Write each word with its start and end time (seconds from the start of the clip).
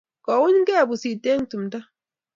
Ko 0.23 0.31
unygei 0.45 0.85
pusit 0.89 1.25
eng 1.31 1.45
tumdo 1.49 1.79